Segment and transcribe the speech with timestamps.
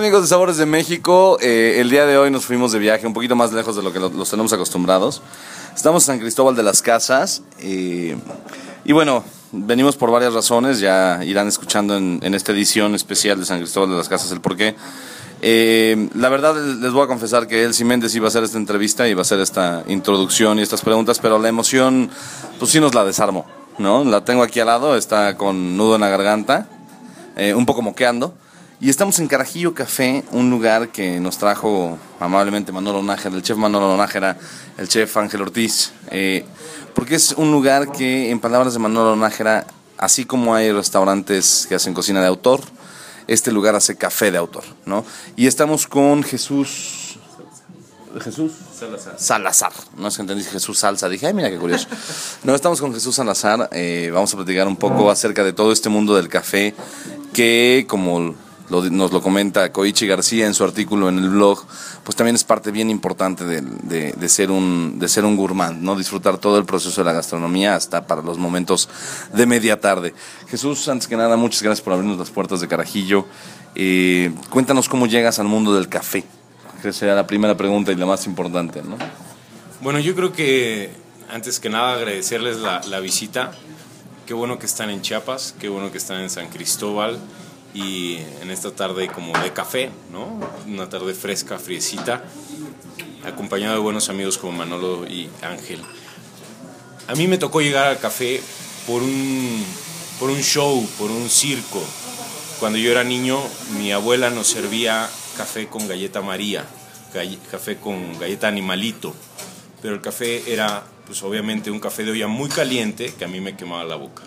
[0.00, 3.12] Amigos de Sabores de México, Eh, el día de hoy nos fuimos de viaje un
[3.12, 5.20] poquito más lejos de lo que lo- los tenemos acostumbrados.
[5.76, 8.16] Estamos en San Cristóbal de las Casas eh,
[8.84, 9.22] y bueno,
[9.52, 13.96] venimos por varias razones, ya irán escuchando en, esta edición especial de San Cristóbal de
[13.96, 14.74] las Casas el porqué.
[15.42, 19.06] Eh, la verdad les voy a confesar que Elsie Méndez iba a hacer esta entrevista,
[19.06, 22.08] iba a hacer esta introducción y estas preguntas, pero la emoción
[22.58, 23.44] pues sí nos la desarmó,
[23.76, 24.02] ¿no?
[24.04, 26.68] La tengo aquí al lado, está con nudo en la garganta,
[27.36, 28.34] eh, un poco moqueando.
[28.82, 33.58] Y estamos en Carajillo Café, un lugar que nos trajo amablemente Manolo Nájera, el chef
[33.58, 34.38] Manolo Nájera,
[34.78, 36.46] el chef Ángel Ortiz, eh,
[36.94, 39.66] porque es un lugar que, en palabras de Manolo Nájera,
[39.98, 42.62] así como hay restaurantes que hacen cocina de autor,
[43.26, 45.04] este lugar hace café de autor, ¿no?
[45.36, 47.18] Y estamos con Jesús...
[48.18, 49.14] Jesús Salazar.
[49.20, 49.72] Salazar.
[49.98, 51.08] No es que entendí Jesús Salsa.
[51.10, 51.86] Dije, ay, mira qué curioso.
[52.42, 53.68] No, estamos con Jesús Salazar.
[53.72, 56.74] eh, vamos a platicar un poco acerca de todo este mundo del café
[57.32, 58.34] que, como
[58.70, 61.64] nos lo comenta Koichi García en su artículo en el blog,
[62.04, 63.60] pues también es parte bien importante de,
[64.12, 65.96] de- ser un, de ser un gourmand, ¿no?
[65.96, 68.88] Disfrutar todo el proceso de la gastronomía hasta para los momentos
[69.32, 70.14] de media tarde.
[70.48, 73.26] Jesús, antes que nada, muchas gracias por abrirnos las puertas de Carajillo.
[73.74, 76.24] Eh, cuéntanos cómo llegas al mundo del café.
[76.80, 78.96] Que sería la primera pregunta y la más importante, ¿no?
[79.82, 80.90] Bueno, yo creo que
[81.30, 83.52] antes que nada agradecerles la, la visita.
[84.26, 87.18] Qué bueno que están en Chiapas, qué bueno que están en San Cristóbal
[87.74, 90.40] y en esta tarde como de café, ¿no?
[90.66, 92.24] Una tarde fresca, friecita,
[93.24, 95.80] acompañado de buenos amigos como Manolo y Ángel.
[97.06, 98.40] A mí me tocó llegar al café
[98.86, 99.64] por un,
[100.18, 101.82] por un show, por un circo.
[102.58, 103.38] Cuando yo era niño,
[103.78, 106.64] mi abuela nos servía café con galleta María,
[107.14, 109.14] galle- café con galleta animalito.
[109.82, 113.40] Pero el café era, pues obviamente, un café de olla muy caliente que a mí
[113.40, 114.22] me quemaba la boca.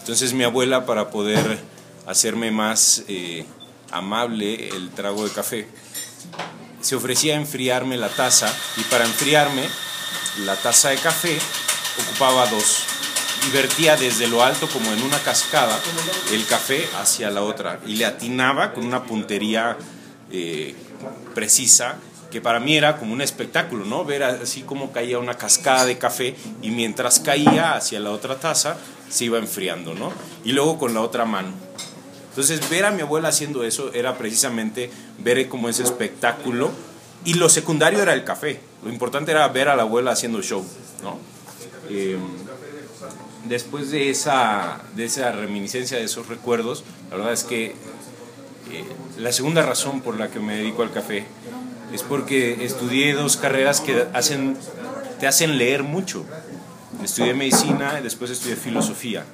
[0.00, 1.58] Entonces mi abuela, para poder
[2.06, 3.44] hacerme más eh,
[3.90, 5.68] amable el trago de café,
[6.80, 9.62] se ofrecía a enfriarme la taza y para enfriarme
[10.44, 11.38] la taza de café
[11.98, 12.84] ocupaba dos
[13.46, 15.78] y vertía desde lo alto como en una cascada
[16.32, 19.76] el café hacia la otra y le atinaba con una puntería
[20.30, 20.74] eh,
[21.34, 21.96] precisa
[22.30, 24.04] que para mí era como un espectáculo, ¿no?
[24.04, 28.76] Ver así como caía una cascada de café y mientras caía hacia la otra taza
[29.08, 30.12] se iba enfriando, ¿no?
[30.44, 31.52] Y luego con la otra mano.
[32.34, 34.90] Entonces, ver a mi abuela haciendo eso era precisamente
[35.20, 36.72] ver como ese espectáculo.
[37.24, 38.58] Y lo secundario era el café.
[38.82, 40.64] Lo importante era ver a la abuela haciendo show,
[41.04, 41.16] ¿no?
[41.88, 42.18] Eh,
[43.44, 48.84] después de esa, de esa reminiscencia, de esos recuerdos, la verdad es que eh,
[49.18, 51.24] la segunda razón por la que me dedico al café
[51.92, 54.56] es porque estudié dos carreras que hacen,
[55.20, 56.24] te hacen leer mucho.
[57.00, 59.24] Estudié medicina y después estudié filosofía.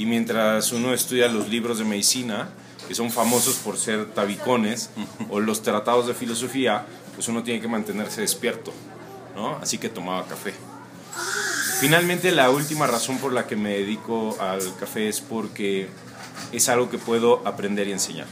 [0.00, 2.48] Y mientras uno estudia los libros de medicina,
[2.88, 4.88] que son famosos por ser tabicones,
[5.28, 8.72] o los tratados de filosofía, pues uno tiene que mantenerse despierto,
[9.36, 9.56] ¿no?
[9.56, 10.54] Así que tomaba café.
[11.80, 15.88] Finalmente, la última razón por la que me dedico al café es porque
[16.50, 18.26] es algo que puedo aprender y enseñar.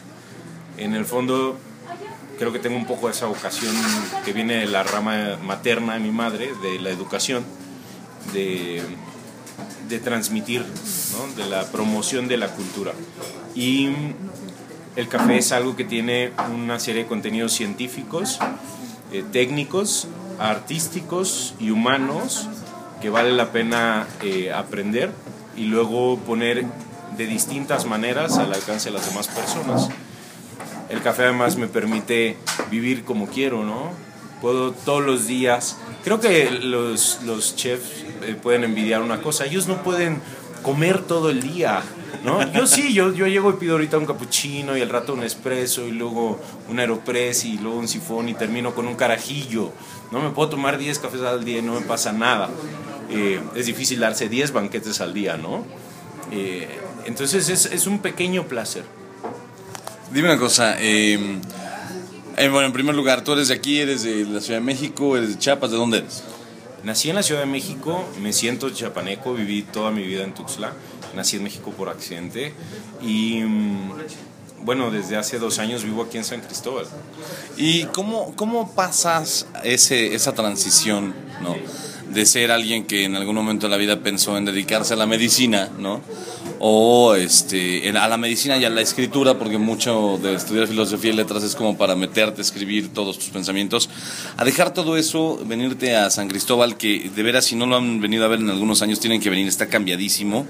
[0.79, 1.59] En el fondo,
[2.39, 3.75] creo que tengo un poco esa vocación
[4.25, 7.45] que viene de la rama materna de mi madre, de la educación,
[8.33, 8.83] de,
[9.89, 10.65] de transmitir,
[11.13, 11.43] ¿no?
[11.43, 12.93] de la promoción de la cultura.
[13.55, 13.91] Y
[14.97, 18.39] el café es algo que tiene una serie de contenidos científicos,
[19.13, 20.09] eh, técnicos,
[20.39, 22.49] artísticos y humanos
[23.01, 25.13] que vale la pena eh, aprender
[25.57, 26.67] y luego poner
[27.17, 29.89] de distintas maneras al alcance de las demás personas.
[30.89, 32.37] El café además me permite
[32.71, 33.91] vivir como quiero, ¿no?
[34.41, 35.77] Puedo todos los días.
[36.05, 39.45] Creo que los, los chefs eh, pueden envidiar una cosa.
[39.45, 40.21] Ellos no pueden
[40.63, 41.83] comer todo el día,
[42.25, 42.53] ¿no?
[42.53, 45.87] Yo sí, yo, yo llego y pido ahorita un cappuccino y al rato un espresso
[45.87, 49.73] y luego un aeropress y luego un sifón y termino con un carajillo.
[50.11, 52.49] No me puedo tomar 10 cafés al día y no me pasa nada.
[53.11, 55.65] Eh, es difícil darse 10 banquetes al día, ¿no?
[56.31, 56.69] Eh,
[57.07, 58.85] entonces es, es un pequeño placer.
[60.13, 61.39] Dime una cosa, eh,
[62.39, 65.17] eh, bueno, en primer lugar, tú eres de aquí, eres de la Ciudad de México,
[65.17, 66.23] eres de Chiapas, ¿de dónde eres?
[66.85, 70.73] Nací en la Ciudad de México, me siento chapaneco, viví toda mi vida en Tuxtla
[71.15, 72.53] nací en México por accidente
[73.03, 73.93] y mm,
[74.63, 76.87] bueno, desde hace dos años vivo aquí en San Cristóbal.
[77.57, 81.57] ¿Y cómo, cómo pasas ese, esa transición, ¿no?
[82.13, 85.07] De ser alguien que en algún momento de la vida pensó en dedicarse a la
[85.07, 86.01] medicina, ¿no?
[86.61, 91.17] O este, a la medicina y a la escritura, porque mucho de estudiar filosofía y
[91.17, 93.89] letras es como para meterte a escribir todos tus pensamientos.
[94.37, 98.01] A dejar todo eso, venirte a San Cristóbal, que de veras, si no lo han
[98.01, 100.47] venido a ver en algunos años, tienen que venir, está cambiadísimo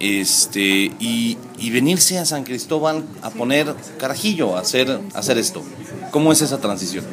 [0.00, 1.36] este y,
[1.70, 5.62] venirse a San Cristóbal a poner carajillo, a hacer, hacer esto.
[6.10, 7.04] ¿Cómo es esa transición?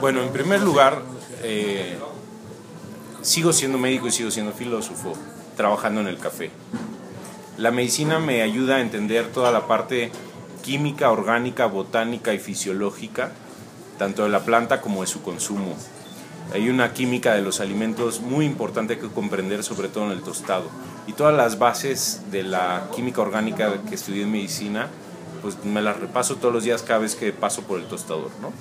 [0.00, 1.02] Bueno, en primer lugar,
[1.42, 1.96] eh,
[3.22, 5.12] sigo siendo médico y sigo siendo filósofo,
[5.56, 6.50] trabajando en el café.
[7.56, 10.10] La medicina me ayuda a entender toda la parte
[10.62, 13.32] química, orgánica, botánica y fisiológica,
[13.98, 15.76] tanto de la planta como de su consumo.
[16.52, 20.68] Hay una química de los alimentos muy importante que comprender, sobre todo en el tostado
[21.06, 24.88] y todas las bases de la química orgánica que estudié en medicina,
[25.42, 28.52] pues me las repaso todos los días cada vez que paso por el tostador, ¿no?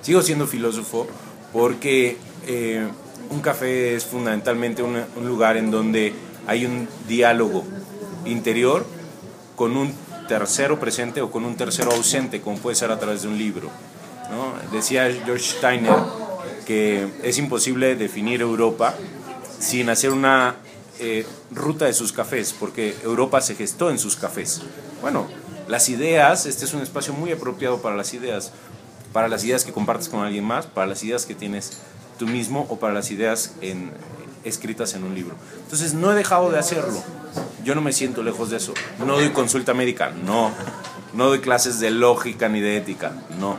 [0.00, 1.06] Sigo siendo filósofo
[1.52, 2.16] porque
[2.46, 2.86] eh,
[3.30, 6.12] un café es fundamentalmente un, lugar en donde
[6.46, 7.64] hay un diálogo
[8.24, 8.86] interior
[9.56, 9.94] con un
[10.28, 13.70] tercero presente o con un tercero ausente, como puede ser a través de un libro.
[14.72, 15.94] Decía George Steiner
[16.64, 18.94] que es imposible definir Europa
[19.58, 20.56] sin hacer una
[20.98, 24.62] eh, ruta de sus cafés, porque Europa se gestó en sus cafés.
[25.00, 25.26] Bueno,
[25.68, 28.52] las ideas, este es un espacio muy apropiado para las ideas,
[29.12, 31.78] para las ideas que compartes con alguien más, para las ideas que tienes
[32.18, 33.90] tú mismo o para las ideas en,
[34.44, 35.36] escritas en un libro.
[35.62, 37.02] Entonces no he dejado de hacerlo.
[37.64, 38.74] Yo no me siento lejos de eso.
[38.98, 40.50] No doy consulta médica, no.
[41.14, 43.56] No doy clases de lógica ni de ética, no.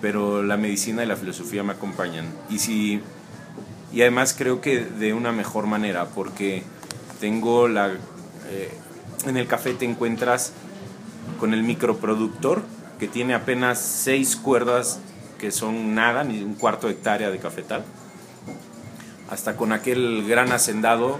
[0.00, 2.26] Pero la medicina y la filosofía me acompañan.
[2.48, 3.02] Y si
[3.92, 6.62] y además creo que de una mejor manera porque
[7.18, 7.92] tengo la
[8.48, 8.72] eh,
[9.26, 10.52] en el café te encuentras
[11.38, 12.62] con el microproductor
[12.98, 15.00] que tiene apenas seis cuerdas
[15.38, 17.84] que son nada ni un cuarto de hectárea de cafetal
[19.30, 21.18] hasta con aquel gran hacendado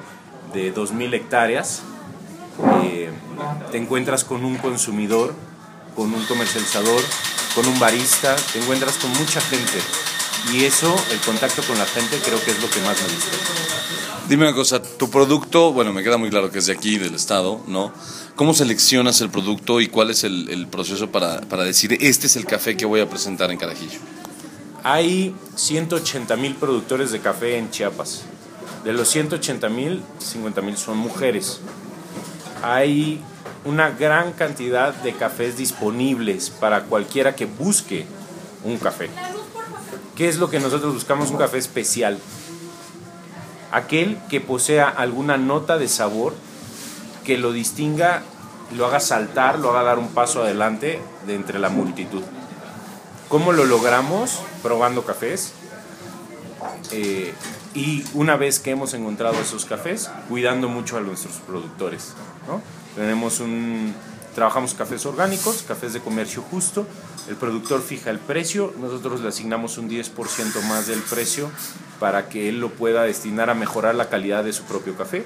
[0.53, 1.83] de 2.000 hectáreas
[2.85, 3.11] eh,
[3.71, 5.35] te encuentras con un consumidor
[5.97, 7.03] con un comercializador
[7.55, 9.79] con un barista te encuentras con mucha gente
[10.53, 13.37] y eso, el contacto con la gente, creo que es lo que más me gusta.
[14.29, 17.15] Dime una cosa, tu producto, bueno, me queda muy claro que es de aquí, del
[17.15, 17.93] Estado, ¿no?
[18.37, 22.47] ¿Cómo seleccionas el producto y cuál es el, proceso para, para, decir, este es el
[22.47, 23.99] café que voy a presentar en Carajillo?
[24.83, 28.23] Hay 180 mil productores de café en Chiapas.
[28.85, 31.61] De los 180 mil, 50 mil son mujeres.
[32.63, 33.21] Hay
[33.67, 38.07] una gran cantidad de cafés disponibles para cualquiera que busque
[38.65, 39.11] un café.
[40.17, 41.31] ¿Qué es lo que nosotros buscamos?
[41.31, 42.19] Un café especial.
[43.73, 46.35] Aquel que posea alguna nota de sabor
[47.25, 48.23] que lo distinga,
[48.75, 52.23] lo haga saltar, lo haga dar un paso adelante de entre la multitud.
[53.29, 54.41] ¿Cómo lo logramos?
[54.63, 55.53] Probando cafés.
[56.93, 57.33] Eh,
[57.75, 62.15] y una vez que hemos encontrado esos cafés, cuidando mucho a nuestros productores.
[62.97, 63.95] Tenemos un,
[64.35, 66.87] Trabajamos cafés orgánicos, cafés de comercio justo,
[67.29, 71.51] el productor fija el precio, nosotros le asignamos un 10% más del precio
[71.99, 75.25] para que él lo pueda destinar a mejorar la calidad de su propio café.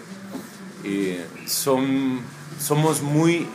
[0.84, 2.20] Eh, son,
[2.58, 3.46] somos muy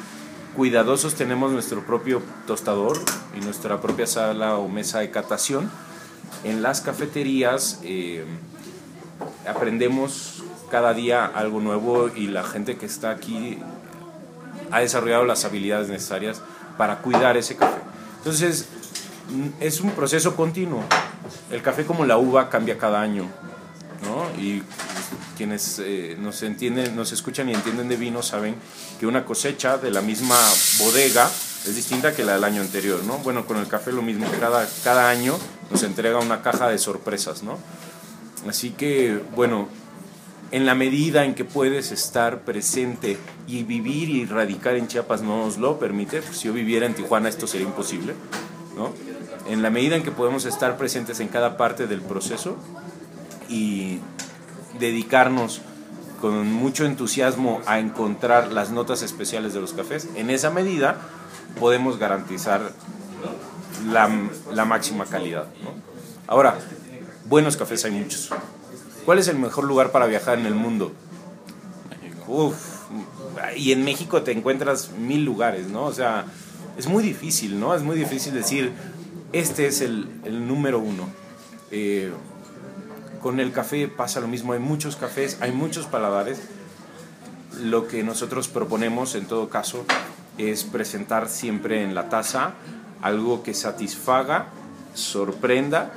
[0.60, 3.00] cuidadosos, tenemos nuestro propio tostador
[3.34, 5.72] y nuestra propia sala o mesa de catación.
[6.44, 8.26] En las cafeterías eh,
[9.48, 13.58] aprendemos cada día algo nuevo y la gente que está aquí
[14.70, 16.42] ha desarrollado las habilidades necesarias
[16.78, 17.80] para cuidar ese café.
[18.18, 18.68] Entonces,
[19.30, 20.84] mm, es un proceso continuo.
[21.52, 23.28] El café como la uva cambia cada año,
[24.04, 24.44] ¿no?
[24.44, 24.62] Y
[25.40, 28.56] quienes eh, nos entienden, nos escuchan y entienden de vino saben
[29.00, 30.36] que una cosecha de la misma
[30.80, 31.32] bodega
[31.66, 33.20] es distinta que la del año anterior, ¿no?
[33.20, 35.40] Bueno, con el café lo mismo, cada, cada año
[35.72, 37.58] nos entrega una caja de sorpresas, ¿no?
[38.50, 39.70] Así que, bueno,
[40.52, 43.18] en la medida en que puedes estar presente
[43.48, 46.96] y vivir y radicar en Chiapas no nos lo permite, pues si yo viviera en
[46.96, 48.14] Tijuana esto sería imposible,
[48.76, 48.92] ¿no?
[49.50, 52.58] En la medida en que podemos estar presentes en cada parte del proceso
[53.48, 54.00] y
[54.80, 55.62] dedicarnos
[56.22, 60.98] con mucho entusiasmo a encontrar las notas especiales de los cafés, en esa medida
[61.60, 62.74] podemos garantizar
[63.92, 64.10] la,
[64.54, 65.46] la máxima calidad.
[66.28, 66.58] Ahora,
[67.26, 68.30] buenos cafés hay muchos.
[69.06, 70.92] ¿Cuál es el mejor lugar para viajar en el mundo?
[72.28, 72.56] Uf,
[73.56, 75.86] y en México te encuentras mil lugares, ¿no?
[75.86, 76.26] O sea,
[76.78, 77.74] es muy difícil, ¿no?
[77.74, 78.72] Es muy difícil decir,
[79.34, 80.08] este es el,
[80.48, 81.10] número uno.
[81.72, 82.12] Eh,
[83.22, 86.40] con el café pasa lo mismo, hay muchos cafés, hay muchos paladares.
[87.62, 89.84] lo que nosotros proponemos en todo caso
[90.38, 92.54] es presentar siempre en la taza
[93.02, 94.48] algo que satisfaga,
[94.94, 95.92] sorprenda,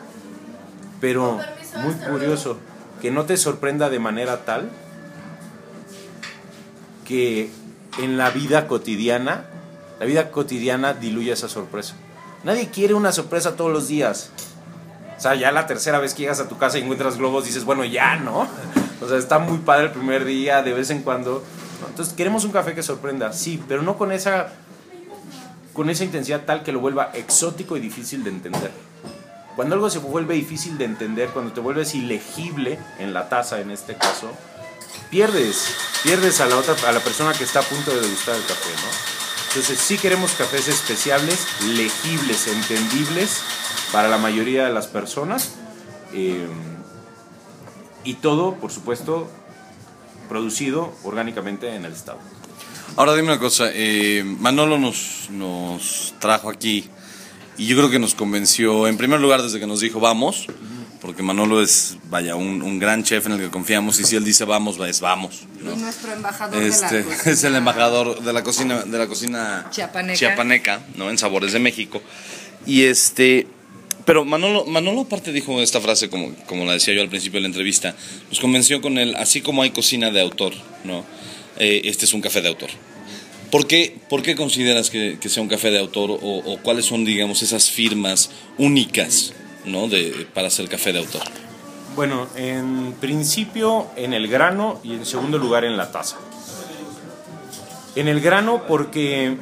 [1.01, 1.39] pero
[1.83, 2.59] muy curioso,
[3.01, 4.71] que no te sorprenda de manera tal
[7.05, 7.51] que
[7.99, 9.45] en la vida cotidiana,
[9.99, 11.95] la vida cotidiana diluye esa sorpresa.
[12.45, 14.31] Nadie quiere una sorpresa todos los días.
[15.23, 17.65] O sea, ya la tercera vez que llegas a tu casa y encuentras globos, dices,
[17.65, 18.49] bueno, ya, ¿no?
[19.01, 21.45] O sea, está muy padre el primer día, de vez en cuando.
[21.89, 24.49] Entonces, queremos un café que sorprenda, sí, pero no con esa,
[25.75, 28.73] con esa intensidad tal que lo vuelva exótico y difícil de entender.
[29.55, 33.71] Cuando algo se vuelve difícil de entender, cuando te vuelves ilegible en la taza, en
[33.71, 34.29] este caso,
[35.09, 38.43] pierdes, pierdes a la otra, a la persona que está a punto de degustar el
[38.43, 39.23] café, ¿no?
[39.51, 43.41] Entonces sí queremos cafés especiales, legibles, entendibles
[43.93, 45.53] para la mayoría de las personas.
[46.15, 46.47] Eh,
[48.05, 49.31] y todo, por supuesto,
[50.29, 52.19] producido orgánicamente en el estado.
[52.97, 56.89] Ahora dime una cosa, eh, Manolo nos, nos trajo aquí
[57.57, 60.47] y yo creo que nos convenció, en primer lugar, desde que nos dijo vamos,
[61.01, 64.25] porque Manolo es, vaya, un, un gran chef en el que confiamos y si él
[64.25, 65.45] dice vamos, es vamos.
[65.63, 65.73] ¿no?
[65.73, 67.23] Es nuestro embajador de la Este, cocina.
[67.33, 70.19] es el embajador de la cocina de la cocina Chiapaneca.
[70.19, 71.09] chiapaneca, ¿no?
[71.09, 72.03] En Sabores de México.
[72.67, 73.47] Y este
[74.05, 77.43] pero Manolo, Manolo aparte dijo esta frase como, como la decía yo al principio de
[77.43, 77.95] la entrevista,
[78.29, 80.53] nos convenció con él, así como hay cocina de autor,
[80.85, 81.05] ¿no?
[81.59, 82.71] Eh, este es un café de autor.
[83.51, 86.87] ¿Por qué, por qué consideras que, que sea un café de autor o, o cuáles
[86.87, 89.89] son, digamos, esas firmas únicas, ¿no?
[89.89, 91.23] De, para hacer café de autor.
[91.95, 96.17] Bueno, en principio en el grano y en segundo lugar en la taza.
[97.95, 99.37] En el grano porque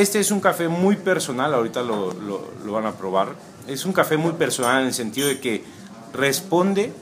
[0.00, 3.28] este es un café muy personal, ahorita lo, lo- lo van a probar.
[3.66, 5.64] Es un café muy personal en el sentido de que
[6.12, 6.92] responde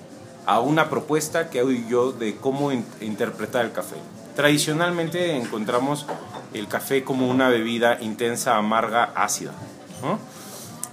[0.46, 3.96] a una propuesta que hago yo de cómo in- interpretar el café.
[4.36, 6.06] Tradicionalmente encontramos
[6.54, 9.52] el café como una bebida intensa, amarga, ácida.
[10.02, 10.18] ¿no?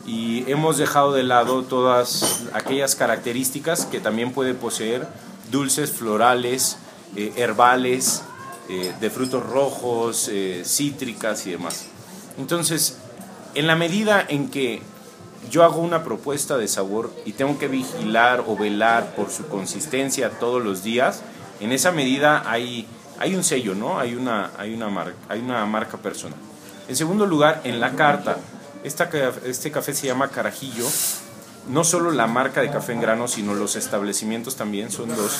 [0.05, 5.07] y hemos dejado de lado todas aquellas características que también puede poseer
[5.49, 6.77] dulces florales,
[7.15, 8.21] eh, herbales,
[8.69, 11.85] eh, de frutos rojos, eh, cítricas y demás.
[12.37, 12.97] Entonces,
[13.55, 14.81] en la medida en que
[15.49, 20.29] yo hago una propuesta de sabor y tengo que vigilar o velar por su consistencia
[20.39, 21.21] todos los días,
[21.59, 22.87] en esa medida hay,
[23.19, 23.99] hay un sello, ¿no?
[23.99, 26.39] Hay una, hay, una mar- hay una marca personal.
[26.87, 28.37] En segundo lugar, en la carta,
[28.83, 29.09] esta
[29.45, 30.87] este café se llama Carajillo.
[31.69, 35.37] No solo la marca de café en grano, sino los establecimientos también son dos.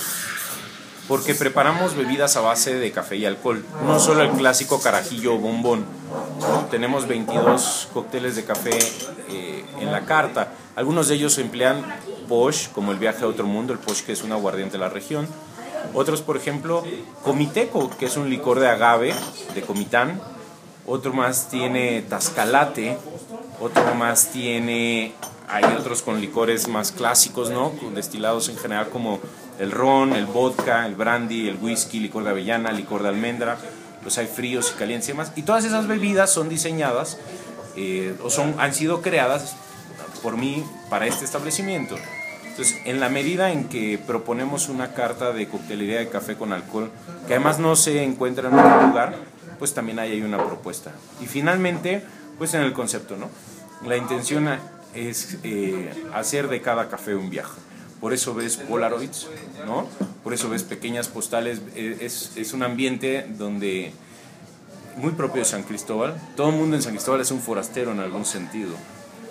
[1.07, 3.65] Porque preparamos bebidas a base de café y alcohol.
[3.85, 5.85] No solo el clásico carajillo o bombón.
[6.71, 8.77] Tenemos 22 cócteles de café
[9.29, 10.53] eh, en la carta.
[10.75, 11.83] Algunos de ellos emplean
[12.27, 14.89] Posh, como el viaje a otro mundo, el Posh que es un aguardiente de la
[14.89, 15.27] región.
[15.93, 16.83] Otros, por ejemplo,
[17.23, 19.13] Comiteco, que es un licor de agave,
[19.53, 20.19] de Comitán.
[20.87, 22.97] Otro más tiene Tascalate.
[23.59, 25.13] Otro más tiene.
[25.47, 27.73] Hay otros con licores más clásicos, ¿no?
[27.93, 29.19] Destilados en general como
[29.59, 33.57] el ron, el vodka, el brandy, el whisky, licor de avellana, licor de almendra.
[34.03, 35.31] Los hay fríos y calientes y demás.
[35.35, 37.17] Y todas esas bebidas son diseñadas
[37.75, 39.55] eh, o son, han sido creadas
[40.21, 41.95] por mí para este establecimiento.
[42.45, 46.91] Entonces, en la medida en que proponemos una carta de coctelería de café con alcohol,
[47.27, 49.15] que además no se encuentra en otro lugar,
[49.57, 50.91] pues también hay una propuesta.
[51.19, 52.03] Y finalmente,
[52.37, 53.29] pues en el concepto, ¿no?
[53.87, 54.47] La intención
[54.93, 57.59] es eh, hacer de cada café un viaje.
[58.03, 59.27] Por eso ves Polaroids,
[59.65, 59.87] ¿no?
[60.25, 61.61] Por eso ves pequeñas postales.
[61.73, 63.93] eh, Es, un ambiente donde
[64.97, 66.13] muy propio de San Cristóbal.
[66.35, 68.75] Todo el mundo en San Cristóbal es un forastero en algún sentido,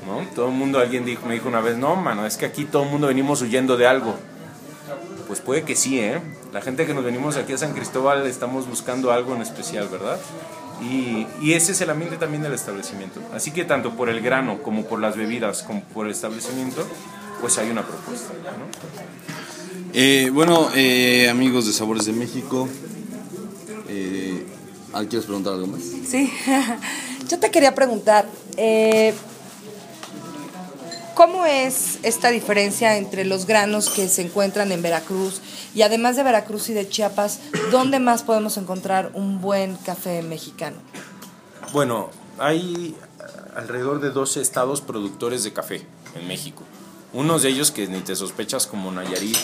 [0.06, 0.26] ¿no?
[0.34, 2.88] Todo el mundo, alguien me dijo una vez, no, mano, es que aquí todo el
[2.88, 4.16] mundo venimos huyendo de algo.
[5.26, 6.22] Pues puede que sí, ¿eh?
[6.54, 10.18] La gente que nos venimos aquí a San Cristóbal estamos buscando algo en especial, ¿verdad?
[10.80, 13.20] Y, y ese es el ambiente también del establecimiento.
[13.34, 16.86] Así que tanto por el grano como por las bebidas, como por el establecimiento,
[17.42, 19.92] pues hay una propuesta, ¿no?
[19.92, 22.68] Eh, bueno, eh, amigos de Sabores de México,
[23.88, 24.46] eh,
[24.92, 25.82] ¿ah, ¿quieres preguntar algo más?
[26.08, 26.32] Sí,
[27.28, 29.12] yo te quería preguntar, eh,
[31.16, 35.42] ¿cómo es esta diferencia entre los granos que se encuentran en Veracruz
[35.74, 37.40] y además de Veracruz y de Chiapas,
[37.72, 40.76] dónde más podemos encontrar un buen café mexicano?
[41.72, 42.08] Bueno,
[42.38, 42.94] hay
[43.56, 45.84] alrededor de 12 estados productores de café
[46.14, 46.62] en México.
[47.12, 49.36] Unos de ellos que ni te sospechas como Nayarit,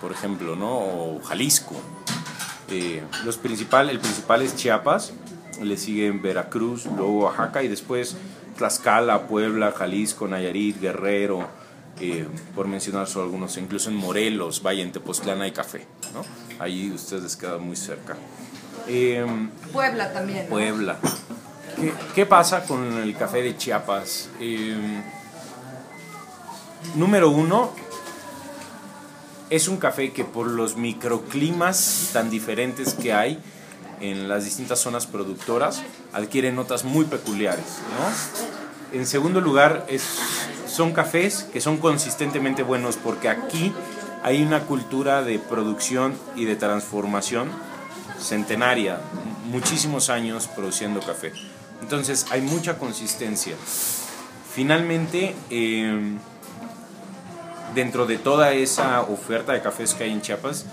[0.00, 0.78] por ejemplo, ¿no?
[0.78, 1.74] O Jalisco.
[2.70, 5.12] Eh, los principal, el principal es Chiapas,
[5.62, 8.16] le siguen Veracruz, luego Oaxaca y después
[8.58, 11.48] Tlaxcala, Puebla, Jalisco, Nayarit, Guerrero,
[12.00, 15.86] eh, por mencionar solo algunos, incluso en Morelos, Valle, en Tepoztlán hay café.
[16.12, 16.22] ¿no?
[16.62, 18.16] Ahí ustedes les queda muy cerca.
[18.86, 20.44] Em, Puebla también.
[20.44, 20.50] ¿no?
[20.50, 20.98] Puebla.
[21.76, 24.28] ¿Qué, qué pasa con el café de Chiapas?
[26.94, 27.70] Número uno,
[29.50, 33.40] es un café que por los microclimas tan diferentes que hay
[34.00, 37.64] en las distintas zonas productoras, adquiere notas muy peculiares.
[37.98, 38.98] ¿no?
[38.98, 40.02] En segundo lugar, es,
[40.66, 43.72] son cafés que son consistentemente buenos porque aquí
[44.22, 47.50] hay una cultura de producción y de transformación
[48.20, 49.00] centenaria,
[49.46, 51.32] muchísimos años produciendo café.
[51.82, 53.54] Entonces hay mucha consistencia.
[54.52, 56.16] Finalmente, eh,
[57.78, 60.64] dentro de toda esa oferta de cafés que hay en Chiapas,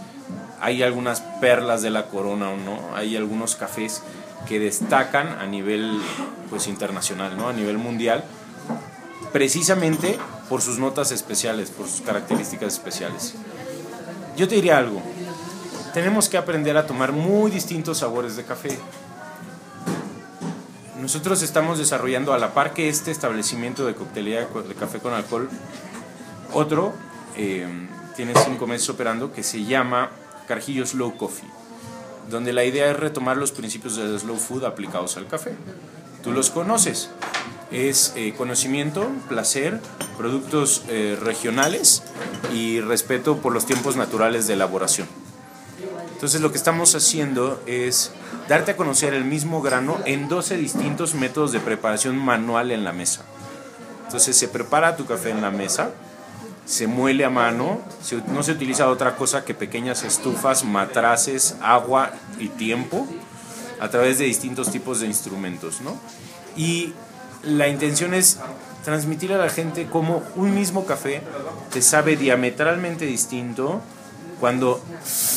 [0.59, 4.01] hay algunas perlas de la corona o no, hay algunos cafés
[4.47, 6.01] que destacan a nivel
[6.49, 7.47] pues internacional, ¿no?
[7.47, 8.23] a nivel mundial,
[9.31, 10.17] precisamente
[10.49, 13.35] por sus notas especiales, por sus características especiales.
[14.35, 14.99] Yo te diría algo,
[15.93, 18.79] tenemos que aprender a tomar muy distintos sabores de café.
[20.99, 25.47] Nosotros estamos desarrollando a la par que este establecimiento de coctelería de café con alcohol,
[26.55, 26.93] otro,
[27.37, 27.67] eh,
[28.15, 30.09] tiene cinco meses operando, que se llama
[30.47, 31.49] Carjillo Slow Coffee,
[32.29, 35.55] donde la idea es retomar los principios del slow food aplicados al café.
[36.23, 37.11] Tú los conoces.
[37.71, 39.81] Es eh, conocimiento, placer,
[40.17, 42.03] productos eh, regionales
[42.53, 45.07] y respeto por los tiempos naturales de elaboración.
[46.13, 48.11] Entonces lo que estamos haciendo es
[48.47, 52.93] darte a conocer el mismo grano en 12 distintos métodos de preparación manual en la
[52.93, 53.25] mesa.
[54.05, 55.91] Entonces se prepara tu café en la mesa,
[56.65, 57.79] se muele a mano,
[58.27, 63.07] no se utiliza otra cosa que pequeñas estufas, matraces, agua y tiempo
[63.79, 65.97] a través de distintos tipos de instrumentos, ¿no?
[66.55, 66.93] Y
[67.43, 68.39] la intención es
[68.83, 71.21] transmitir a la gente cómo un mismo café
[71.71, 73.81] te sabe diametralmente distinto
[74.39, 74.81] cuando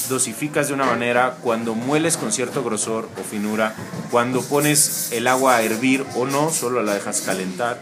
[0.08, 3.74] dosificas de una manera, cuando mueles con cierto grosor o finura,
[4.10, 7.80] cuando pones el agua a hervir o no, solo la dejas calentar,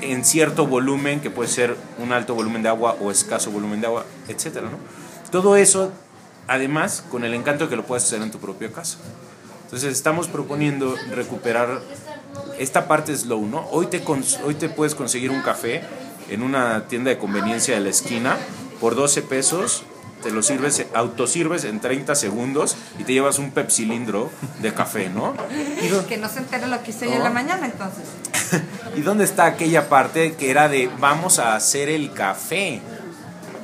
[0.00, 3.86] en cierto volumen, que puede ser un alto volumen de agua o escaso volumen de
[3.86, 4.78] agua, etcétera, ¿no?
[5.30, 5.92] Todo eso,
[6.46, 8.98] además, con el encanto de que lo puedes hacer en tu propia casa.
[9.64, 11.80] Entonces estamos proponiendo recuperar
[12.58, 13.66] esta parte slow, ¿no?
[13.70, 14.02] Hoy te,
[14.44, 15.82] hoy te puedes conseguir un café
[16.30, 18.36] en una tienda de conveniencia de la esquina
[18.80, 19.82] por 12 pesos,
[20.22, 24.30] te lo sirves, autosirves en 30 segundos y te llevas un pepsilindro
[24.60, 25.34] de café, ¿no?
[25.82, 28.04] ¿Y dó- Que no se entere lo que hice yo en la mañana entonces.
[28.96, 32.80] ¿Y dónde está aquella parte que era de vamos a hacer el café?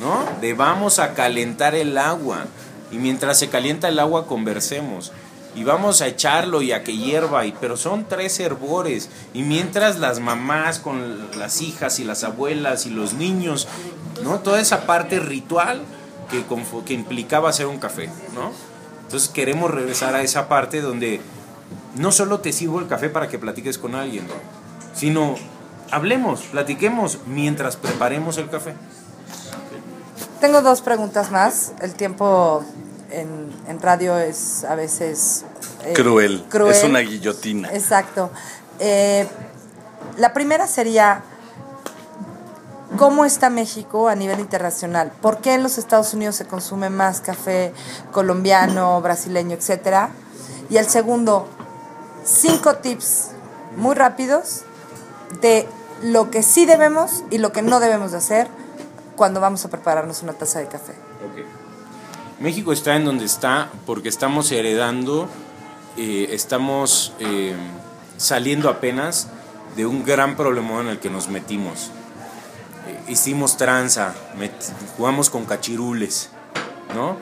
[0.01, 0.25] ¿No?
[0.41, 2.47] De vamos a calentar el agua.
[2.91, 5.13] Y mientras se calienta el agua conversemos.
[5.57, 7.47] Y vamos a echarlo y a que hierva.
[7.47, 9.09] Y, pero son tres hervores.
[9.33, 13.69] Y mientras las mamás con las hijas y las abuelas y los niños,
[14.23, 14.41] ¿no?
[14.41, 15.83] Toda esa parte ritual
[16.31, 16.45] que,
[16.85, 18.53] que implicaba hacer un café, ¿no?
[19.03, 21.21] Entonces queremos regresar a esa parte donde
[21.97, 24.27] no solo te sirvo el café para que platiques con alguien,
[24.95, 25.35] sino
[25.91, 28.75] hablemos, platiquemos mientras preparemos el café.
[30.41, 31.73] Tengo dos preguntas más.
[31.81, 32.63] El tiempo
[33.11, 35.45] en, en radio es a veces...
[35.85, 36.45] eh, Cruel.
[36.51, 36.73] cruel.
[36.73, 37.73] Es una guillotina.
[37.73, 38.31] Exacto.
[38.79, 39.27] Eh,
[40.19, 41.23] la primera sería,
[42.99, 45.13] ¿cómo está México a nivel internacional?
[45.23, 47.73] ¿Por qué en los Estados Unidos se consume más café
[48.13, 50.11] colombiano, brasileño, etcétera?
[50.69, 51.49] Y el segundo,
[52.25, 53.31] cinco tips
[53.77, 54.65] muy rápidos
[55.41, 55.67] de
[56.03, 58.49] lo que sí debemos y lo que no debemos de hacer
[59.17, 60.93] cuando vamos a prepararnos una taza de café.
[62.41, 65.29] México está en donde está porque estamos heredando,
[65.97, 67.55] eh, estamos eh,
[68.17, 69.29] saliendo apenas
[69.77, 71.91] de un gran problema en el que nos metimos.
[72.89, 74.51] Eh, hicimos tranza, met-
[74.97, 76.31] jugamos con cachirules,
[76.95, 77.17] ¿no?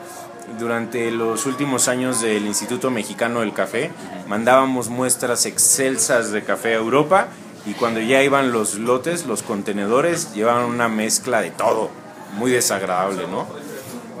[0.59, 3.91] Durante los últimos años del Instituto Mexicano del Café,
[4.27, 7.27] mandábamos muestras excelsas de café a Europa
[7.65, 11.89] y cuando ya iban los lotes, los contenedores, llevaban una mezcla de todo,
[12.37, 13.47] muy desagradable, ¿no?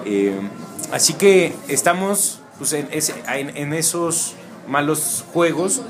[0.05, 0.37] Eh,
[0.91, 4.33] así que estamos pues, en, ese- en- en esos
[4.67, 5.81] malos juegos,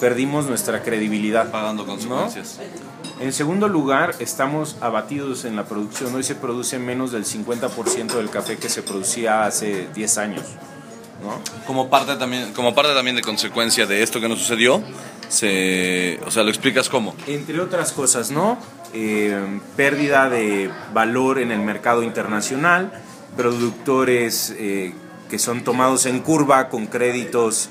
[0.00, 1.50] perdimos nuestra credibilidad.
[1.50, 1.90] Pagando ¿no?
[1.90, 2.58] consecuencias.
[3.20, 6.14] En segundo lugar, estamos abatidos en la producción.
[6.14, 10.42] Hoy se produce menos del 50% del café que se producía hace 10 años.
[11.22, 11.40] ¿no?
[11.66, 14.82] Como parte también, como parte también de consecuencia de esto que nos sucedió,
[15.28, 17.14] se, o sea, lo explicas cómo.
[17.26, 18.58] Entre otras cosas, ¿no?
[18.92, 22.92] Eh, pérdida de valor en el mercado internacional,
[23.36, 24.94] productores eh,
[25.28, 27.70] que son tomados en curva con créditos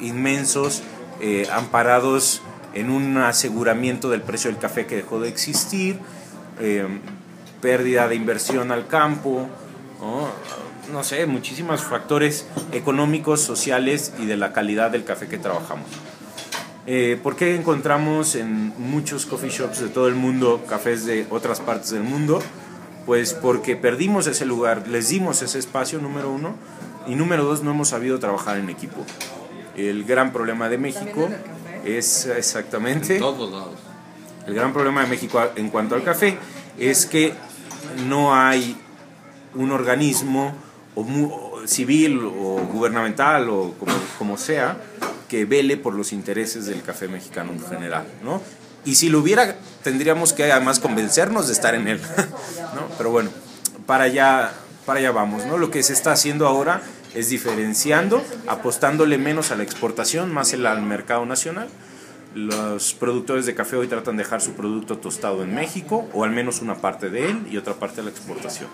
[0.00, 0.82] inmensos,
[1.20, 2.42] eh, amparados
[2.74, 5.98] en un aseguramiento del precio del café que dejó de existir,
[7.60, 9.48] pérdida de inversión al campo,
[10.00, 10.28] ¿no?
[10.92, 15.86] no sé, muchísimos factores económicos, sociales y de la calidad del café que trabajamos.
[16.86, 21.60] Eh, ¿Por qué encontramos en muchos coffee shops de todo el mundo cafés de otras
[21.60, 22.40] partes del mundo?
[23.06, 26.54] Pues porque perdimos ese lugar, les dimos ese espacio, número uno,
[27.06, 29.04] y número dos, no hemos sabido trabajar en equipo.
[29.76, 31.28] El gran problema de México
[31.84, 33.18] es exactamente...
[33.18, 33.74] Todos lados.
[34.46, 36.38] El gran problema de México en cuanto al café
[36.78, 37.34] es que
[38.08, 38.76] no hay
[39.54, 40.52] un organismo
[40.94, 44.76] o mu- o civil o gubernamental o como, como sea
[45.28, 48.40] que vele por los intereses del café mexicano en general, ¿no?
[48.84, 52.00] Y si lo hubiera, tendríamos que además convencernos de estar en él,
[52.74, 52.86] ¿no?
[52.96, 53.30] Pero bueno,
[53.86, 54.52] para allá,
[54.84, 55.58] para allá vamos, ¿no?
[55.58, 56.80] Lo que se está haciendo ahora
[57.14, 61.68] es diferenciando, apostándole menos a la exportación, más el- al mercado nacional.
[62.34, 66.30] Los productores de café hoy tratan de dejar su producto tostado en México, o al
[66.30, 68.68] menos una parte de él y otra parte de la exportación.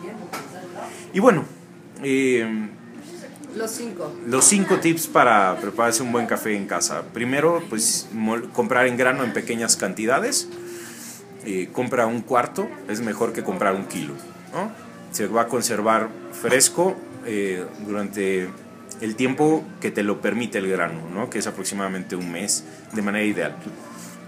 [1.15, 1.45] Y bueno,
[2.03, 2.69] eh,
[3.57, 4.13] Los cinco.
[4.27, 7.03] los cinco tips para prepararse un buen café en casa.
[7.13, 8.09] Primero, pues
[8.53, 10.49] comprar en grano en pequeñas cantidades.
[11.45, 14.15] Eh, compra un cuarto, es mejor que comprar un kilo.
[15.11, 18.49] Se va a conservar fresco eh, durante
[19.01, 21.29] el tiempo que te lo permite el grano, ¿no?
[21.29, 23.57] que es aproximadamente un mes, de manera ideal.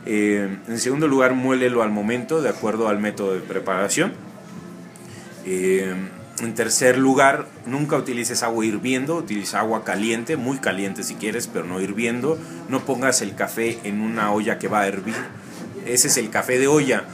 [0.06, 4.12] Eh, en segundo lugar, muélelo al momento, de acuerdo al método de preparación.
[6.44, 11.64] En tercer lugar, nunca utilices agua hirviendo, utiliza agua caliente, muy caliente si quieres, pero
[11.64, 12.38] no hirviendo.
[12.68, 15.16] No pongas el café en una olla que va a hervir.
[15.86, 17.04] Ese es el café de olla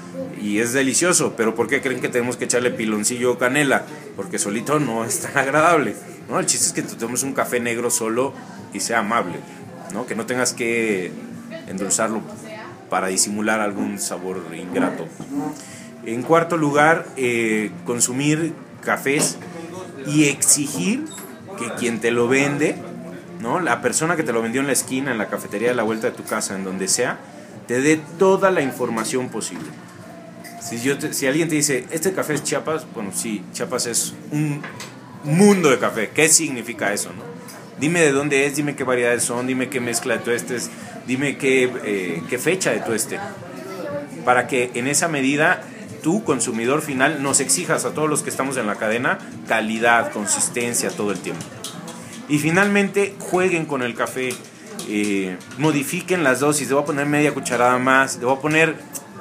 [0.40, 3.84] y es delicioso, pero ¿por qué creen que tenemos que echarle piloncillo o canela?
[4.16, 5.94] Porque solito no es tan agradable.
[6.28, 6.38] ¿no?
[6.38, 8.32] El chiste es que tomes un café negro solo
[8.72, 9.36] y sea amable,
[9.92, 10.06] ¿no?
[10.06, 11.12] que no tengas que
[11.68, 12.20] endulzarlo
[12.88, 15.06] para disimular algún sabor ingrato.
[16.04, 19.38] En cuarto lugar, eh, consumir cafés
[20.06, 21.04] y exigir
[21.58, 22.76] que quien te lo vende,
[23.40, 23.60] ¿no?
[23.60, 26.08] la persona que te lo vendió en la esquina, en la cafetería de la vuelta
[26.10, 27.18] de tu casa, en donde sea,
[27.66, 29.68] te dé toda la información posible.
[30.60, 34.62] Si, yo si alguien te dice, este café es Chiapas, bueno, sí, Chiapas es un
[35.24, 36.10] mundo de café.
[36.10, 37.10] ¿Qué significa eso?
[37.10, 37.22] No?
[37.78, 40.70] Dime de dónde es, dime qué variedades son, dime qué mezcla de tuestes,
[41.06, 43.18] dime qué, eh, qué fecha de tueste.
[44.24, 45.62] Para que en esa medida
[46.00, 50.90] tú, consumidor final, nos exijas a todos los que estamos en la cadena calidad, consistencia
[50.90, 51.44] todo el tiempo.
[52.28, 54.30] Y finalmente, jueguen con el café,
[54.88, 56.68] eh, modifiquen las dosis.
[56.68, 58.76] Le voy a poner media cucharada más, le poner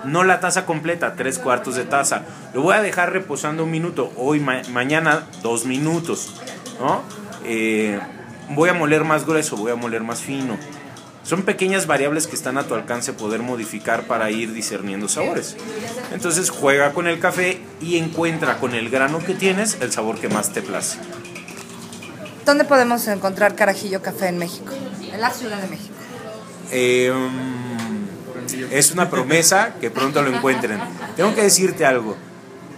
[0.06, 2.24] no la taza completa, tres cuartos de taza.
[2.54, 6.36] Lo voy a dejar reposando un minuto, hoy, ma- mañana, dos minutos.
[6.80, 7.02] ¿no?
[7.46, 8.00] Eh,
[8.50, 10.58] voy a moler más grueso, voy a moler más fino.
[11.23, 15.58] Son pequeñas variables que están a tu alcance poder modificar para ir discerniendo sabores.
[16.12, 20.29] Entonces juega con el café y encuentra con el grano que tienes el sabor que
[20.29, 20.97] más te place.
[22.45, 24.73] ¿Dónde podemos encontrar Carajillo Café en México?
[25.13, 25.93] En la Ciudad de México.
[26.71, 27.13] Eh,
[28.71, 30.79] es una promesa que pronto lo encuentren.
[31.15, 32.15] Tengo que decirte algo.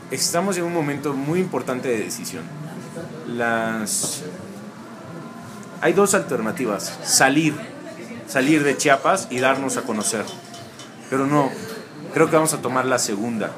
[0.09, 2.43] Estamos en un momento muy importante de decisión.
[3.27, 4.23] Las
[5.79, 7.55] hay dos alternativas: salir,
[8.31, 10.23] salir de Chiapas y darnos a conocer.
[11.09, 11.49] Pero no,
[12.13, 13.51] creo que vamos a tomar la segunda.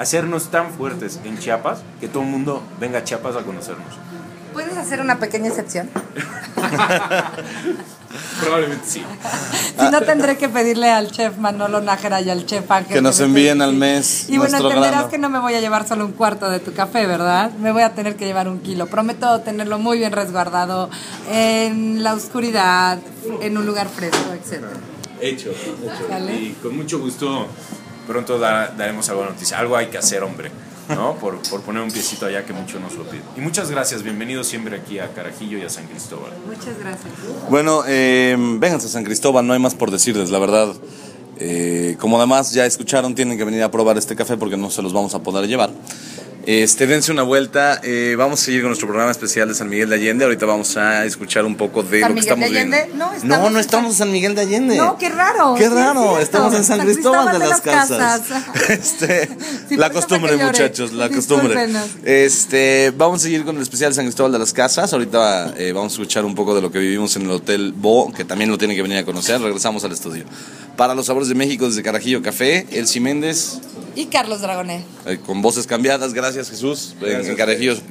[0.00, 3.94] Hacernos tan fuertes en Chiapas que todo el mundo venga a Chiapas a conocernos.
[4.58, 5.88] ¿Puedes hacer una pequeña excepción?
[8.40, 9.04] Probablemente sí.
[9.78, 12.94] Si no, tendré que pedirle al chef Manolo Nájera y al chef Ángel.
[12.96, 15.08] Que nos envíen al mes Y bueno, entenderás grano.
[15.10, 17.52] que no me voy a llevar solo un cuarto de tu café, ¿verdad?
[17.52, 18.86] Me voy a tener que llevar un kilo.
[18.88, 20.90] Prometo tenerlo muy bien resguardado
[21.30, 22.98] en la oscuridad,
[23.40, 24.64] en un lugar fresco, etc.
[25.20, 25.76] Hecho, hecho.
[26.08, 26.34] ¿Sale?
[26.34, 27.46] Y con mucho gusto
[28.08, 29.56] pronto da- daremos alguna noticia.
[29.60, 30.50] Algo hay que hacer, hombre,
[30.88, 31.14] ¿no?
[31.16, 33.22] Por, por poner un piecito allá que mucho nos lo piden.
[33.36, 36.32] Y muchas gracias, bienvenidos siempre aquí a Carajillo y a San Cristóbal.
[36.46, 37.12] Muchas gracias.
[37.50, 40.74] Bueno, eh, vénganse a San Cristóbal, no hay más por decirles, la verdad.
[41.40, 44.82] Eh, como además ya escucharon, tienen que venir a probar este café porque no se
[44.82, 45.70] los vamos a poder llevar.
[46.48, 47.78] Este, dense una vuelta.
[47.84, 50.24] eh, vamos a seguir con nuestro programa especial de San Miguel de Allende.
[50.24, 52.96] Ahorita vamos a escuchar un poco de ¿San lo que Miguel de estamos viendo.
[52.96, 54.76] No, estamos no, no estamos en San Miguel de Allende.
[54.78, 55.56] No, qué raro.
[55.56, 58.22] Qué sí es raro, estamos en San, San Cristóbal, de de las Casas.
[58.22, 58.44] Casas.
[58.70, 59.28] este,
[59.68, 61.68] Sí, la por eso costumbre, muchachos, la costumbre.
[62.04, 64.90] Este, vamos a seguir con el especial de San Cristóbal de las Casas.
[64.94, 68.10] Ahorita eh, vamos a escuchar un poco de lo que vivimos en el Hotel Bo,
[68.10, 69.38] que también lo tienen que venir a conocer.
[69.38, 70.24] Regresamos al estudio.
[70.78, 73.58] Para los sabores de México desde Carajillo Café, Elsie Méndez,
[73.98, 74.84] y Carlos Dragonet.
[75.06, 76.94] Eh, con voces cambiadas, gracias Jesús.
[76.94, 77.82] Eh, gracias, en, en Carajillos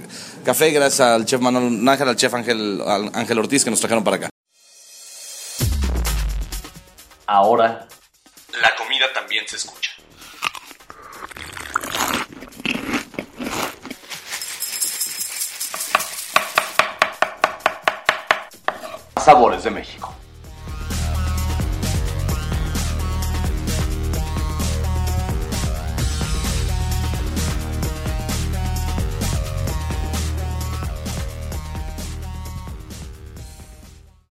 [0.45, 2.81] Café, gracias al chef Manuel Nájera, al chef Ángel,
[3.13, 4.29] Ángel Ortiz que nos trajeron para acá.
[7.25, 7.89] Ahora,
[8.61, 9.91] la comida también se escucha.
[19.21, 20.15] Sabores de México.